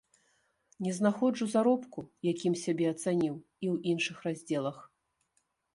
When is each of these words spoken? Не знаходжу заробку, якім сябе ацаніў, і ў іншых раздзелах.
Не 0.85 0.93
знаходжу 0.99 1.45
заробку, 1.55 1.99
якім 2.31 2.53
сябе 2.65 2.85
ацаніў, 2.95 3.35
і 3.63 3.65
ў 3.75 3.95
іншых 3.95 4.17
раздзелах. 4.29 4.77